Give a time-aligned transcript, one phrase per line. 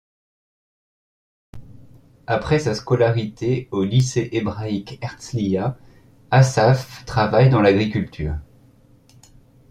[2.25, 5.77] Après sa scolarité au lycée hébraïque Herzliya,
[6.31, 8.35] Assaf travaille dans l'agriculture.